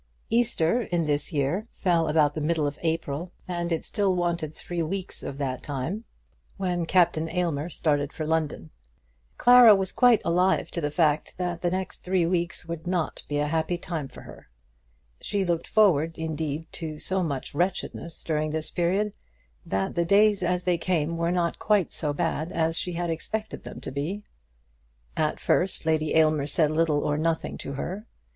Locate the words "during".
18.23-18.49